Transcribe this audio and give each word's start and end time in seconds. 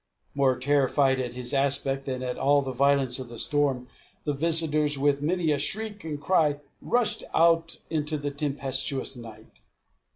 More 0.33 0.57
terrified 0.59 1.19
at 1.19 1.35
his 1.35 1.53
aspect 1.53 2.05
than 2.05 2.23
at 2.23 2.35
all 2.35 2.63
the 2.63 2.71
violence 2.71 3.19
of 3.19 3.29
the 3.29 3.37
storm, 3.37 3.87
the 4.23 4.33
visitors, 4.33 4.97
with 4.97 5.21
many 5.21 5.51
a 5.51 5.59
shriek 5.59 6.03
and 6.03 6.19
cry, 6.19 6.59
rushed 6.81 7.23
out 7.35 7.77
into 7.91 8.17
the 8.17 8.31
tempestuous 8.31 9.15
night. 9.15 9.61